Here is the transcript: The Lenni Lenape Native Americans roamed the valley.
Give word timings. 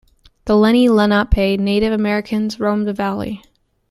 The 0.45 0.55
Lenni 0.57 0.89
Lenape 0.89 1.59
Native 1.59 1.93
Americans 1.93 2.59
roamed 2.59 2.87
the 2.87 2.91
valley. 2.93 3.43